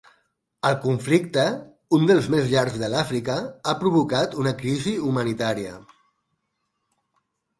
[0.67, 1.43] El conflicte,
[1.97, 3.35] un dels més llargs de l'Àfrica,
[3.67, 5.75] ha provocat una crisi humanitària.